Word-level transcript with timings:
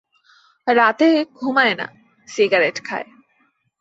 রাতে 0.67 1.07
ঘুমায় 1.33 1.75
না, 1.75 1.87
সিগারেট 2.27 2.77
খায়। 2.85 3.07